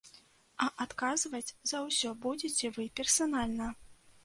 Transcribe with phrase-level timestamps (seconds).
[0.63, 3.71] А адказваць за ўсё будзеце вы персанальна.